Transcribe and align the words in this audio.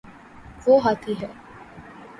وہ 0.65 0.79
ہاتھی 0.83 1.13
ہے 1.21 1.31